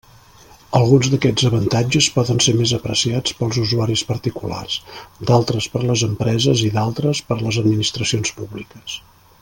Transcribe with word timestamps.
Alguns 0.77 1.09
d'aquests 1.13 1.43
avantatges 1.49 2.07
poden 2.15 2.39
ser 2.45 2.55
més 2.61 2.73
apreciats 2.77 3.35
pels 3.41 3.59
usuaris 3.65 4.03
particulars, 4.13 4.79
d'altres 5.31 5.69
per 5.75 5.83
les 5.87 6.05
empreses 6.09 6.65
i 6.71 6.73
d'altres 6.79 7.23
per 7.29 7.39
les 7.43 7.61
administracions 7.65 8.35
públiques. 8.41 8.99